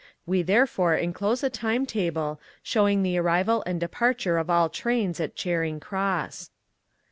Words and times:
We 0.25 0.41
therefore 0.41 0.95
enclose 0.95 1.43
a 1.43 1.51
timetable 1.51 2.41
showing 2.63 3.03
the 3.03 3.19
arrival 3.19 3.61
and 3.67 3.79
departure 3.79 4.39
of 4.39 4.49
all 4.49 4.67
trains 4.67 5.19
at 5.19 5.35
Charing 5.35 5.79
Cross. 5.79 6.49